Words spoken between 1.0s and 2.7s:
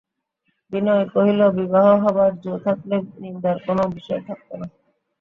কহিল, বিবাহ হবার জো